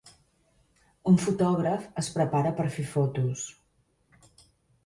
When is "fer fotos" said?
2.79-3.45